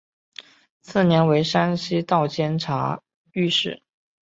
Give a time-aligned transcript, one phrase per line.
[0.81, 3.03] 次年为山西道监察
[3.33, 3.83] 御史。